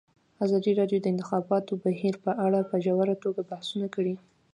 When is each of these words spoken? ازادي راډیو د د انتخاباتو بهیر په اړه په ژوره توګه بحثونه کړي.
ازادي 0.45 0.71
راډیو 0.79 0.99
د 1.01 1.03
د 1.03 1.07
انتخاباتو 1.13 1.73
بهیر 1.83 2.15
په 2.25 2.31
اړه 2.45 2.59
په 2.69 2.75
ژوره 2.85 3.15
توګه 3.23 3.41
بحثونه 3.49 3.87
کړي. 3.95 4.15